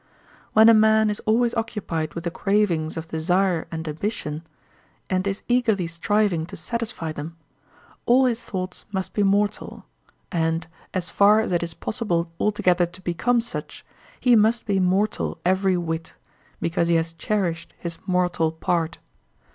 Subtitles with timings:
[0.53, 4.41] When a man is always occupied with the cravings of desire and ambition,
[5.11, 7.37] and is eagerly striving to satisfy them,
[8.07, 9.85] all his thoughts must be mortal,
[10.31, 13.85] and, as far as it is possible altogether to become such,
[14.19, 16.13] he must be mortal every whit,
[16.59, 18.97] because he has cherished his mortal part.